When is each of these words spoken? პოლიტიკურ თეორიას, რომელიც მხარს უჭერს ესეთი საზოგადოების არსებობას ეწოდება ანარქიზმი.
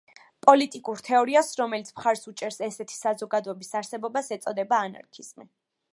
პოლიტიკურ 0.45 1.03
თეორიას, 1.07 1.51
რომელიც 1.59 1.91
მხარს 1.99 2.25
უჭერს 2.33 2.57
ესეთი 2.69 2.97
საზოგადოების 3.03 3.73
არსებობას 3.83 4.35
ეწოდება 4.39 4.85
ანარქიზმი. 4.87 5.51